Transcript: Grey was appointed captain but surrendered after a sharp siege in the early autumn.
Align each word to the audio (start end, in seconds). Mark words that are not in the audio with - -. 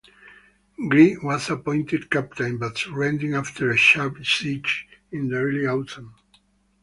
Grey 0.89 1.15
was 1.21 1.47
appointed 1.51 2.09
captain 2.09 2.57
but 2.57 2.75
surrendered 2.75 3.35
after 3.35 3.69
a 3.69 3.77
sharp 3.77 4.25
siege 4.25 4.87
in 5.11 5.29
the 5.29 5.35
early 5.37 5.67
autumn. 5.67 6.15